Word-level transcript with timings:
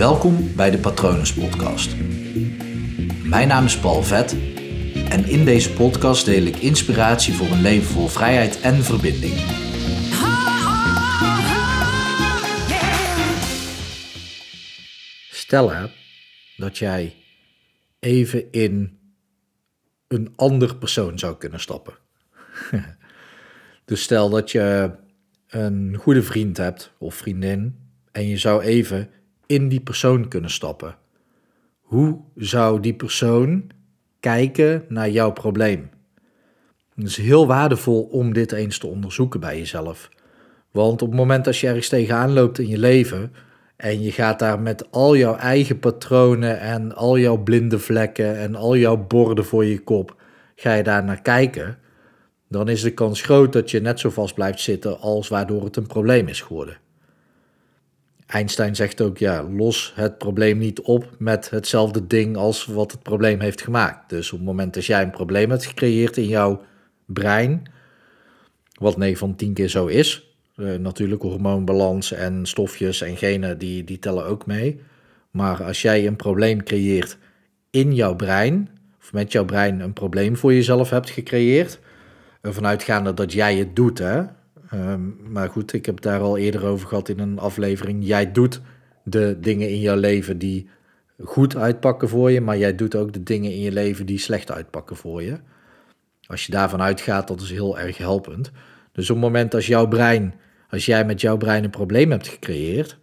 Welkom 0.00 0.54
bij 0.56 0.70
de 0.70 0.78
Patronus 0.78 1.34
Podcast. 1.34 1.96
Mijn 3.24 3.48
naam 3.48 3.64
is 3.64 3.78
Paul 3.78 4.02
Vet 4.02 4.32
en 5.08 5.24
in 5.24 5.44
deze 5.44 5.72
podcast 5.72 6.24
deel 6.24 6.42
ik 6.42 6.56
inspiratie 6.56 7.34
voor 7.34 7.46
een 7.46 7.60
leven 7.60 7.86
vol 7.86 8.06
vrijheid 8.06 8.60
en 8.60 8.74
verbinding. 8.74 9.34
Stel 15.30 15.70
hè, 15.70 15.86
dat 16.56 16.78
jij 16.78 17.14
even 17.98 18.52
in 18.52 18.98
een 20.08 20.32
ander 20.36 20.76
persoon 20.76 21.18
zou 21.18 21.36
kunnen 21.36 21.60
stappen. 21.60 21.94
dus 23.84 24.02
stel 24.02 24.30
dat 24.30 24.50
je 24.50 24.90
een 25.48 25.96
goede 25.96 26.22
vriend 26.22 26.56
hebt 26.56 26.92
of 26.98 27.14
vriendin 27.14 27.78
en 28.12 28.28
je 28.28 28.36
zou 28.36 28.62
even 28.62 29.10
in 29.50 29.68
die 29.68 29.80
persoon 29.80 30.28
kunnen 30.28 30.50
stappen. 30.50 30.96
Hoe 31.80 32.20
zou 32.34 32.80
die 32.80 32.94
persoon 32.94 33.70
kijken 34.20 34.84
naar 34.88 35.10
jouw 35.10 35.32
probleem? 35.32 35.90
Het 36.94 37.06
is 37.06 37.16
heel 37.16 37.46
waardevol 37.46 38.02
om 38.02 38.32
dit 38.32 38.52
eens 38.52 38.78
te 38.78 38.86
onderzoeken 38.86 39.40
bij 39.40 39.58
jezelf. 39.58 40.10
Want 40.70 41.02
op 41.02 41.08
het 41.08 41.16
moment 41.16 41.44
dat 41.44 41.58
je 41.58 41.66
ergens 41.66 41.88
tegenaan 41.88 42.32
loopt 42.32 42.58
in 42.58 42.68
je 42.68 42.78
leven 42.78 43.32
en 43.76 44.02
je 44.02 44.12
gaat 44.12 44.38
daar 44.38 44.60
met 44.60 44.90
al 44.90 45.16
jouw 45.16 45.36
eigen 45.36 45.78
patronen 45.78 46.60
en 46.60 46.94
al 46.94 47.18
jouw 47.18 47.36
blinde 47.36 47.78
vlekken 47.78 48.36
en 48.38 48.54
al 48.54 48.76
jouw 48.76 48.96
borden 49.06 49.44
voor 49.44 49.64
je 49.64 49.78
kop, 49.78 50.16
ga 50.54 50.74
je 50.74 50.82
daar 50.82 51.04
naar 51.04 51.22
kijken, 51.22 51.78
dan 52.48 52.68
is 52.68 52.82
de 52.82 52.94
kans 52.94 53.22
groot 53.22 53.52
dat 53.52 53.70
je 53.70 53.80
net 53.80 54.00
zo 54.00 54.10
vast 54.10 54.34
blijft 54.34 54.60
zitten 54.60 55.00
als 55.00 55.28
waardoor 55.28 55.64
het 55.64 55.76
een 55.76 55.86
probleem 55.86 56.28
is 56.28 56.40
geworden. 56.40 56.76
Einstein 58.30 58.76
zegt 58.76 59.00
ook, 59.00 59.18
ja, 59.18 59.42
los 59.42 59.92
het 59.94 60.18
probleem 60.18 60.58
niet 60.58 60.80
op 60.80 61.10
met 61.18 61.50
hetzelfde 61.50 62.06
ding 62.06 62.36
als 62.36 62.64
wat 62.64 62.92
het 62.92 63.02
probleem 63.02 63.40
heeft 63.40 63.62
gemaakt. 63.62 64.10
Dus 64.10 64.32
op 64.32 64.38
het 64.38 64.46
moment 64.46 64.74
dat 64.74 64.84
jij 64.84 65.02
een 65.02 65.10
probleem 65.10 65.50
hebt 65.50 65.66
gecreëerd 65.66 66.16
in 66.16 66.28
jouw 66.28 66.62
brein, 67.06 67.62
wat 68.72 68.96
9 68.96 69.18
van 69.18 69.36
10 69.36 69.52
keer 69.52 69.68
zo 69.68 69.86
is, 69.86 70.34
uh, 70.56 70.74
natuurlijk 70.74 71.22
hormoonbalans 71.22 72.12
en 72.12 72.46
stofjes 72.46 73.00
en 73.00 73.16
genen, 73.16 73.58
die, 73.58 73.84
die 73.84 73.98
tellen 73.98 74.26
ook 74.26 74.46
mee. 74.46 74.80
Maar 75.30 75.64
als 75.64 75.82
jij 75.82 76.06
een 76.06 76.16
probleem 76.16 76.62
creëert 76.62 77.18
in 77.70 77.94
jouw 77.94 78.16
brein, 78.16 78.68
of 79.00 79.12
met 79.12 79.32
jouw 79.32 79.44
brein 79.44 79.80
een 79.80 79.92
probleem 79.92 80.36
voor 80.36 80.54
jezelf 80.54 80.90
hebt 80.90 81.10
gecreëerd, 81.10 81.78
ervan 82.40 82.66
uitgaande 82.66 83.14
dat 83.14 83.32
jij 83.32 83.56
het 83.56 83.76
doet, 83.76 83.98
hè, 83.98 84.22
Ehm, 84.70 85.32
maar 85.32 85.48
goed, 85.48 85.72
ik 85.72 85.86
heb 85.86 86.00
daar 86.00 86.20
al 86.20 86.36
eerder 86.36 86.64
over 86.64 86.88
gehad 86.88 87.08
in 87.08 87.18
een 87.18 87.38
aflevering. 87.38 88.06
Jij 88.06 88.32
doet 88.32 88.60
de 89.02 89.36
dingen 89.40 89.68
in 89.68 89.80
jouw 89.80 89.96
leven 89.96 90.38
die 90.38 90.68
goed 91.22 91.56
uitpakken 91.56 92.08
voor 92.08 92.30
je, 92.30 92.40
maar 92.40 92.58
jij 92.58 92.74
doet 92.74 92.94
ook 92.94 93.12
de 93.12 93.22
dingen 93.22 93.52
in 93.52 93.60
je 93.60 93.72
leven 93.72 94.06
die 94.06 94.18
slecht 94.18 94.50
uitpakken 94.50 94.96
voor 94.96 95.22
je. 95.22 95.38
Als 96.26 96.46
je 96.46 96.52
daarvan 96.52 96.82
uitgaat, 96.82 97.28
dat 97.28 97.40
is 97.40 97.50
heel 97.50 97.78
erg 97.78 97.98
helpend. 97.98 98.50
Dus 98.92 99.10
op 99.10 99.16
het 99.16 99.24
moment 99.24 99.54
als 99.54 99.66
jouw 99.66 99.88
brein, 99.88 100.34
als 100.68 100.86
jij 100.86 101.04
met 101.04 101.20
jouw 101.20 101.36
brein 101.36 101.64
een 101.64 101.70
probleem 101.70 102.10
hebt 102.10 102.28
gecreëerd, 102.28 102.98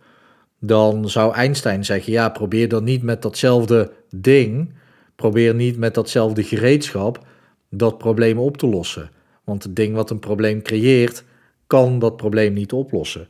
dan 0.60 1.10
zou 1.10 1.34
Einstein 1.34 1.86
zeggen: 1.86 2.14
ja, 2.14 2.30
probeer 2.30 2.68
dan 2.68 2.84
niet 2.84 3.04
met 3.04 3.22
datzelfde 3.22 3.92
ding, 4.10 4.74
probeer 5.16 5.56
niet 5.56 5.78
met 5.78 5.94
datzelfde 5.94 6.44
gereedschap 6.44 7.26
dat 7.70 7.98
probleem 7.98 8.38
op 8.38 8.58
te 8.58 8.68
lossen. 8.68 9.10
Want 9.44 9.64
het 9.64 9.76
ding 9.76 9.96
wat 9.96 10.10
een 10.10 10.20
probleem 10.20 10.62
creëert, 10.62 11.24
kan 11.68 12.00
dat 12.00 12.18
probleem 12.18 12.54
niet 12.54 12.72
oplossen. 12.72 13.28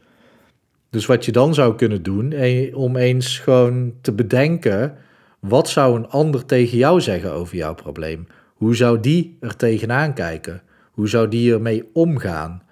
Dus 0.89 1.05
wat 1.05 1.25
je 1.25 1.31
dan 1.31 1.53
zou 1.53 1.75
kunnen 1.75 2.03
doen, 2.03 2.33
om 2.73 2.95
eens 2.95 3.39
gewoon 3.39 3.93
te 4.02 4.11
bedenken, 4.11 4.97
wat 5.39 5.69
zou 5.69 5.95
een 5.95 6.07
ander 6.07 6.45
tegen 6.45 6.77
jou 6.77 7.02
zeggen 7.02 7.33
over 7.33 7.55
jouw 7.55 7.75
probleem? 7.75 8.27
Hoe 8.53 8.75
zou 8.75 8.99
die 8.99 9.38
er 9.39 9.55
tegenaan 9.55 10.13
kijken? 10.13 10.61
Hoe 10.92 11.09
zou 11.09 11.27
die 11.27 11.53
ermee 11.53 11.89
omgaan? 11.93 12.64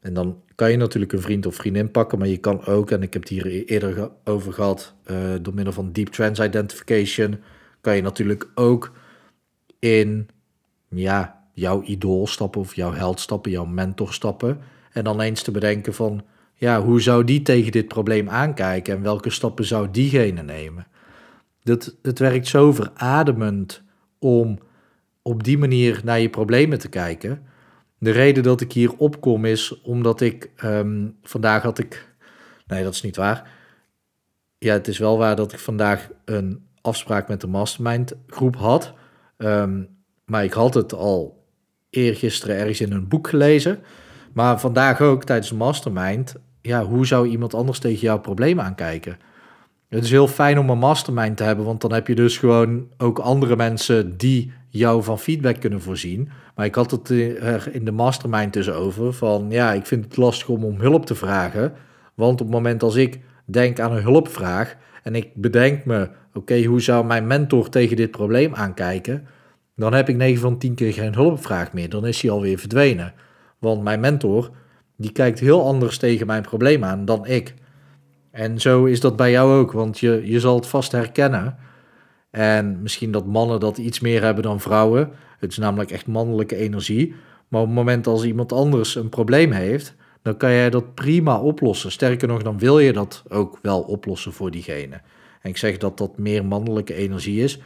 En 0.00 0.14
dan 0.14 0.42
kan 0.54 0.70
je 0.70 0.76
natuurlijk 0.76 1.12
een 1.12 1.20
vriend 1.20 1.46
of 1.46 1.54
vriendin 1.54 1.90
pakken, 1.90 2.18
maar 2.18 2.28
je 2.28 2.36
kan 2.36 2.64
ook, 2.64 2.90
en 2.90 3.02
ik 3.02 3.12
heb 3.12 3.22
het 3.22 3.30
hier 3.30 3.46
e-, 3.46 3.64
eerder 3.64 4.10
over 4.24 4.52
gehad, 4.52 4.94
uh, 5.10 5.16
door 5.42 5.54
middel 5.54 5.72
van 5.72 5.92
Deep 5.92 6.08
Trans 6.08 6.40
Identification, 6.40 7.38
kan 7.80 7.96
je 7.96 8.02
natuurlijk 8.02 8.48
ook 8.54 8.92
in 9.78 10.28
ja, 10.88 11.44
jouw 11.52 11.82
idool 11.82 12.26
stappen 12.26 12.60
of 12.60 12.74
jouw 12.74 12.92
held 12.92 13.20
stappen, 13.20 13.50
jouw 13.50 13.64
mentor 13.64 14.12
stappen. 14.12 14.58
En 14.98 15.04
dan 15.04 15.20
eens 15.20 15.42
te 15.42 15.50
bedenken 15.50 15.94
van, 15.94 16.24
ja, 16.54 16.82
hoe 16.82 17.00
zou 17.00 17.24
die 17.24 17.42
tegen 17.42 17.72
dit 17.72 17.88
probleem 17.88 18.28
aankijken 18.28 18.96
en 18.96 19.02
welke 19.02 19.30
stappen 19.30 19.64
zou 19.64 19.90
diegene 19.90 20.42
nemen? 20.42 20.86
Dat, 21.62 21.96
het 22.02 22.18
werkt 22.18 22.46
zo 22.46 22.72
verademend 22.72 23.82
om 24.18 24.58
op 25.22 25.44
die 25.44 25.58
manier 25.58 26.00
naar 26.04 26.20
je 26.20 26.30
problemen 26.30 26.78
te 26.78 26.88
kijken. 26.88 27.42
De 27.98 28.10
reden 28.10 28.42
dat 28.42 28.60
ik 28.60 28.72
hier 28.72 28.96
opkom 28.96 29.44
is 29.44 29.80
omdat 29.80 30.20
ik 30.20 30.50
ehm, 30.56 31.08
vandaag 31.22 31.62
had 31.62 31.78
ik. 31.78 32.14
Nee, 32.66 32.82
dat 32.82 32.94
is 32.94 33.02
niet 33.02 33.16
waar. 33.16 33.50
Ja, 34.58 34.72
het 34.72 34.88
is 34.88 34.98
wel 34.98 35.18
waar 35.18 35.36
dat 35.36 35.52
ik 35.52 35.58
vandaag 35.58 36.08
een 36.24 36.66
afspraak 36.80 37.28
met 37.28 37.40
de 37.40 37.46
mastermind 37.46 38.14
groep 38.26 38.56
had. 38.56 38.92
Ehm, 39.36 39.82
maar 40.24 40.44
ik 40.44 40.52
had 40.52 40.74
het 40.74 40.92
al 40.92 41.44
eergisteren 41.90 42.56
ergens 42.56 42.80
in 42.80 42.92
een 42.92 43.08
boek 43.08 43.28
gelezen. 43.28 43.78
Maar 44.32 44.60
vandaag 44.60 45.00
ook 45.00 45.24
tijdens 45.24 45.48
de 45.48 45.54
mastermind, 45.54 46.34
ja, 46.60 46.84
hoe 46.84 47.06
zou 47.06 47.28
iemand 47.28 47.54
anders 47.54 47.78
tegen 47.78 48.00
jouw 48.00 48.18
probleem 48.20 48.60
aankijken? 48.60 49.18
Het 49.88 50.04
is 50.04 50.10
heel 50.10 50.28
fijn 50.28 50.58
om 50.58 50.70
een 50.70 50.78
mastermind 50.78 51.36
te 51.36 51.42
hebben, 51.42 51.64
want 51.64 51.80
dan 51.80 51.92
heb 51.92 52.06
je 52.06 52.14
dus 52.14 52.38
gewoon 52.38 52.88
ook 52.98 53.18
andere 53.18 53.56
mensen 53.56 54.16
die 54.16 54.52
jou 54.68 55.02
van 55.02 55.18
feedback 55.18 55.60
kunnen 55.60 55.80
voorzien. 55.80 56.28
Maar 56.54 56.66
ik 56.66 56.74
had 56.74 56.90
het 56.90 57.08
er 57.08 57.68
in 57.74 57.84
de 57.84 57.92
mastermind 57.92 58.52
dus 58.52 58.70
over 58.70 59.12
van, 59.12 59.46
ja, 59.50 59.72
ik 59.72 59.86
vind 59.86 60.04
het 60.04 60.16
lastig 60.16 60.48
om 60.48 60.64
om 60.64 60.80
hulp 60.80 61.06
te 61.06 61.14
vragen. 61.14 61.72
Want 62.14 62.40
op 62.40 62.46
het 62.46 62.56
moment 62.56 62.82
als 62.82 62.94
ik 62.94 63.20
denk 63.44 63.80
aan 63.80 63.92
een 63.92 64.02
hulpvraag 64.02 64.76
en 65.02 65.14
ik 65.14 65.28
bedenk 65.34 65.84
me, 65.84 66.08
oké, 66.34 66.64
hoe 66.64 66.80
zou 66.80 67.06
mijn 67.06 67.26
mentor 67.26 67.68
tegen 67.68 67.96
dit 67.96 68.10
probleem 68.10 68.54
aankijken? 68.54 69.26
Dan 69.76 69.92
heb 69.92 70.08
ik 70.08 70.16
9 70.16 70.40
van 70.40 70.58
10 70.58 70.74
keer 70.74 70.92
geen 70.92 71.14
hulpvraag 71.14 71.72
meer. 71.72 71.88
Dan 71.88 72.06
is 72.06 72.22
hij 72.22 72.30
alweer 72.30 72.58
verdwenen. 72.58 73.14
Want 73.58 73.82
mijn 73.82 74.00
mentor, 74.00 74.50
die 74.96 75.12
kijkt 75.12 75.38
heel 75.38 75.64
anders 75.64 75.98
tegen 75.98 76.26
mijn 76.26 76.42
probleem 76.42 76.84
aan 76.84 77.04
dan 77.04 77.26
ik. 77.26 77.54
En 78.30 78.60
zo 78.60 78.84
is 78.84 79.00
dat 79.00 79.16
bij 79.16 79.30
jou 79.30 79.58
ook, 79.58 79.72
want 79.72 79.98
je, 79.98 80.20
je 80.24 80.40
zal 80.40 80.54
het 80.54 80.66
vast 80.66 80.92
herkennen. 80.92 81.56
En 82.30 82.82
misschien 82.82 83.10
dat 83.10 83.26
mannen 83.26 83.60
dat 83.60 83.78
iets 83.78 84.00
meer 84.00 84.22
hebben 84.22 84.42
dan 84.42 84.60
vrouwen. 84.60 85.10
Het 85.38 85.50
is 85.50 85.58
namelijk 85.58 85.90
echt 85.90 86.06
mannelijke 86.06 86.56
energie. 86.56 87.14
Maar 87.48 87.60
op 87.60 87.66
het 87.66 87.76
moment 87.76 88.06
als 88.06 88.24
iemand 88.24 88.52
anders 88.52 88.94
een 88.94 89.08
probleem 89.08 89.52
heeft, 89.52 89.94
dan 90.22 90.36
kan 90.36 90.50
jij 90.50 90.70
dat 90.70 90.94
prima 90.94 91.40
oplossen. 91.40 91.92
Sterker 91.92 92.28
nog, 92.28 92.42
dan 92.42 92.58
wil 92.58 92.78
je 92.78 92.92
dat 92.92 93.22
ook 93.28 93.58
wel 93.62 93.80
oplossen 93.80 94.32
voor 94.32 94.50
diegene. 94.50 95.00
En 95.42 95.50
ik 95.50 95.56
zeg 95.56 95.76
dat 95.76 95.98
dat 95.98 96.18
meer 96.18 96.44
mannelijke 96.44 96.94
energie 96.94 97.42
is. 97.42 97.60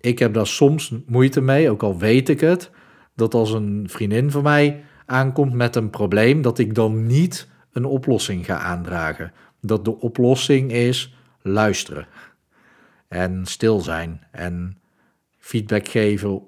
Ik 0.00 0.18
heb 0.18 0.34
daar 0.34 0.46
soms 0.46 0.94
moeite 1.06 1.40
mee, 1.40 1.70
ook 1.70 1.82
al 1.82 1.98
weet 1.98 2.28
ik 2.28 2.40
het, 2.40 2.70
dat 3.14 3.34
als 3.34 3.52
een 3.52 3.84
vriendin 3.90 4.30
van 4.30 4.42
mij 4.42 4.84
aankomt 5.06 5.52
met 5.52 5.76
een 5.76 5.90
probleem, 5.90 6.42
dat 6.42 6.58
ik 6.58 6.74
dan 6.74 7.06
niet 7.06 7.48
een 7.72 7.84
oplossing 7.84 8.44
ga 8.44 8.58
aandragen. 8.58 9.32
Dat 9.60 9.84
de 9.84 9.98
oplossing 9.98 10.72
is 10.72 11.14
luisteren 11.42 12.06
en 13.08 13.46
stil 13.46 13.80
zijn 13.80 14.20
en 14.30 14.78
feedback 15.38 15.88
geven 15.88 16.42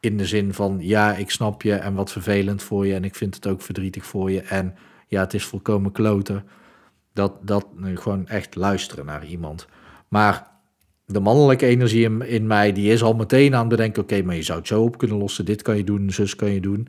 in 0.00 0.16
de 0.16 0.26
zin 0.26 0.54
van 0.54 0.76
ja, 0.80 1.14
ik 1.14 1.30
snap 1.30 1.62
je 1.62 1.74
en 1.74 1.94
wat 1.94 2.12
vervelend 2.12 2.62
voor 2.62 2.86
je 2.86 2.94
en 2.94 3.04
ik 3.04 3.14
vind 3.14 3.34
het 3.34 3.46
ook 3.46 3.62
verdrietig 3.62 4.06
voor 4.06 4.30
je 4.30 4.40
en 4.40 4.74
ja, 5.06 5.20
het 5.20 5.34
is 5.34 5.44
volkomen 5.44 5.92
kloten. 5.92 6.44
Dat, 7.12 7.32
dat 7.42 7.66
gewoon 7.94 8.26
echt 8.26 8.54
luisteren 8.54 9.06
naar 9.06 9.26
iemand. 9.26 9.66
Maar 10.08 10.50
de 11.06 11.20
mannelijke 11.20 11.66
energie 11.66 12.04
in, 12.04 12.22
in 12.22 12.46
mij, 12.46 12.72
die 12.72 12.92
is 12.92 13.02
al 13.02 13.14
meteen 13.14 13.54
aan 13.54 13.60
het 13.60 13.68
bedenken, 13.68 14.02
oké, 14.02 14.22
maar 14.22 14.34
je 14.34 14.42
zou 14.42 14.58
het 14.58 14.68
zo 14.68 14.82
op 14.82 14.98
kunnen 14.98 15.18
lossen, 15.18 15.44
dit 15.44 15.62
kan 15.62 15.76
je 15.76 15.84
doen, 15.84 16.10
zus 16.10 16.36
kan 16.36 16.50
je 16.50 16.60
doen 16.60 16.88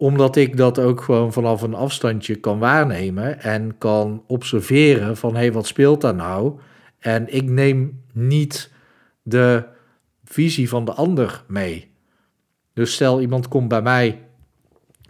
omdat 0.00 0.36
ik 0.36 0.56
dat 0.56 0.78
ook 0.78 1.02
gewoon 1.02 1.32
vanaf 1.32 1.62
een 1.62 1.74
afstandje 1.74 2.34
kan 2.34 2.58
waarnemen 2.58 3.40
en 3.40 3.78
kan 3.78 4.24
observeren 4.26 5.16
van 5.16 5.32
hé, 5.32 5.38
hey, 5.38 5.52
wat 5.52 5.66
speelt 5.66 6.00
daar 6.00 6.14
nou? 6.14 6.58
En 6.98 7.34
ik 7.34 7.50
neem 7.50 8.02
niet 8.12 8.70
de 9.22 9.64
visie 10.24 10.68
van 10.68 10.84
de 10.84 10.92
ander 10.92 11.44
mee. 11.46 11.90
Dus 12.74 12.92
stel 12.92 13.20
iemand 13.20 13.48
komt 13.48 13.68
bij 13.68 13.82
mij 13.82 14.18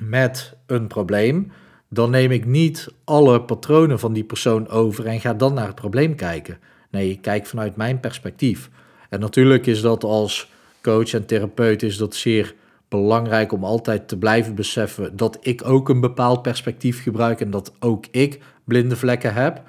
met 0.00 0.56
een 0.66 0.87
probleem, 0.87 1.52
dan 1.88 2.10
neem 2.10 2.31
ik 2.31 2.46
niet 2.46 2.88
alle 3.04 3.42
patronen 3.42 3.98
van 3.98 4.12
die 4.12 4.25
persoon 4.25 4.69
over 4.69 5.06
en 5.06 5.20
ga 5.20 5.34
dan 5.34 5.54
naar 5.54 5.66
het 5.66 5.75
probleem 5.75 6.14
kijken. 6.14 6.58
Nee, 6.90 7.10
ik 7.10 7.22
kijk 7.22 7.46
vanuit 7.46 7.76
mijn 7.76 8.00
perspectief. 8.00 8.70
En 9.08 9.20
natuurlijk 9.20 9.66
is 9.66 9.81
dat 9.81 10.04
als 10.04 10.50
coach 10.82 11.12
en 11.12 11.26
therapeut 11.26 11.82
is 11.82 11.96
dat 11.96 12.14
zeer 12.14 12.54
belangrijk 12.90 13.52
om 13.52 13.64
altijd 13.64 14.08
te 14.08 14.19
blijven 14.19 14.54
beseffen 14.54 15.16
dat 15.16 15.38
ik 15.40 15.64
ook 15.64 15.88
een 15.88 16.00
bepaald 16.00 16.42
perspectief 16.42 17.02
gebruik 17.02 17.40
en 17.40 17.50
dat 17.50 17.72
ook 17.78 18.06
ik 18.10 18.42
blinde 18.64 18.96
vlekken 18.96 19.34
heb. 19.34 19.62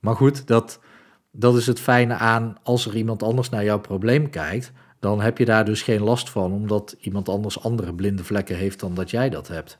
Maar 0.00 0.16
goed, 0.16 0.46
dat, 0.46 0.80
dat 1.30 1.56
is 1.56 1.66
het 1.66 1.80
fijne 1.80 2.14
aan 2.14 2.56
als 2.62 2.86
er 2.86 2.96
iemand 2.96 3.22
anders 3.22 3.48
naar 3.48 3.64
jouw 3.64 3.80
probleem 3.80 4.30
kijkt, 4.30 4.72
dan 4.98 5.20
heb 5.20 5.38
je 5.38 5.44
daar 5.44 5.64
dus 5.64 5.82
geen 5.82 6.02
last 6.02 6.30
van, 6.30 6.52
omdat 6.52 6.96
iemand 7.00 7.28
anders 7.28 7.62
andere 7.62 7.94
blinde 7.94 8.24
vlekken 8.24 8.56
heeft 8.56 8.80
dan 8.80 8.94
dat 8.94 9.10
jij 9.10 9.30
dat 9.30 9.48
hebt. 9.48 9.78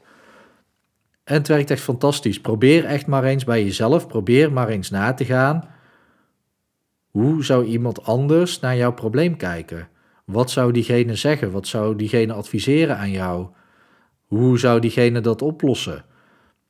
En 1.24 1.34
het 1.34 1.48
werkt 1.48 1.70
echt 1.70 1.82
fantastisch. 1.82 2.40
Probeer 2.40 2.84
echt 2.84 3.06
maar 3.06 3.24
eens 3.24 3.44
bij 3.44 3.64
jezelf, 3.64 4.06
probeer 4.06 4.52
maar 4.52 4.68
eens 4.68 4.90
na 4.90 5.14
te 5.14 5.24
gaan. 5.24 5.68
Hoe 7.10 7.44
zou 7.44 7.64
iemand 7.64 8.04
anders 8.04 8.60
naar 8.60 8.76
jouw 8.76 8.92
probleem 8.92 9.36
kijken? 9.36 9.88
Wat 10.30 10.50
zou 10.50 10.72
diegene 10.72 11.14
zeggen? 11.14 11.50
Wat 11.50 11.66
zou 11.66 11.96
diegene 11.96 12.32
adviseren 12.32 12.96
aan 12.96 13.10
jou? 13.10 13.48
Hoe 14.26 14.58
zou 14.58 14.80
diegene 14.80 15.20
dat 15.20 15.42
oplossen? 15.42 16.04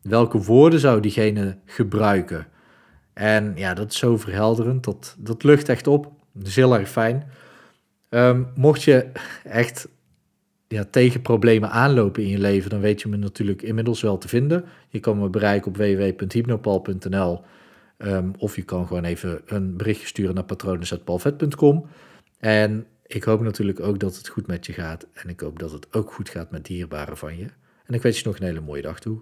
Welke 0.02 0.38
woorden 0.38 0.80
zou 0.80 1.00
diegene 1.00 1.58
gebruiken? 1.64 2.46
En 3.12 3.52
ja, 3.56 3.74
dat 3.74 3.90
is 3.90 3.98
zo 3.98 4.16
verhelderend. 4.16 4.84
Dat, 4.84 5.16
dat 5.18 5.42
lucht 5.42 5.68
echt 5.68 5.86
op. 5.86 6.12
Dat 6.32 6.46
is 6.46 6.56
heel 6.56 6.78
erg 6.78 6.88
fijn. 6.88 7.30
Um, 8.08 8.48
mocht 8.54 8.82
je 8.82 9.06
echt 9.44 9.88
ja, 10.68 10.84
tegen 10.90 11.22
problemen 11.22 11.70
aanlopen 11.70 12.22
in 12.22 12.28
je 12.28 12.38
leven, 12.38 12.70
dan 12.70 12.80
weet 12.80 13.00
je 13.00 13.08
me 13.08 13.16
natuurlijk 13.16 13.62
inmiddels 13.62 14.00
wel 14.00 14.18
te 14.18 14.28
vinden. 14.28 14.64
Je 14.88 15.00
kan 15.00 15.18
me 15.18 15.28
bereiken 15.28 15.68
op 15.68 15.76
www.hypnopal.nl 15.76 17.40
um, 17.98 18.32
of 18.38 18.56
je 18.56 18.62
kan 18.62 18.86
gewoon 18.86 19.04
even 19.04 19.40
een 19.46 19.76
berichtje 19.76 20.06
sturen 20.06 20.34
naar 20.34 20.44
patronen.palvet.com. 20.44 21.86
En 22.38 22.86
ik 23.14 23.24
hoop 23.24 23.40
natuurlijk 23.40 23.80
ook 23.80 23.98
dat 23.98 24.16
het 24.16 24.28
goed 24.28 24.46
met 24.46 24.66
je 24.66 24.72
gaat 24.72 25.06
en 25.12 25.28
ik 25.28 25.40
hoop 25.40 25.58
dat 25.58 25.72
het 25.72 25.94
ook 25.94 26.12
goed 26.12 26.28
gaat 26.28 26.50
met 26.50 26.64
dierbaren 26.64 27.16
van 27.16 27.36
je. 27.36 27.46
En 27.84 27.94
ik 27.94 28.02
wens 28.02 28.18
je 28.18 28.26
nog 28.26 28.38
een 28.38 28.46
hele 28.46 28.60
mooie 28.60 28.82
dag 28.82 29.00
toe. 29.00 29.20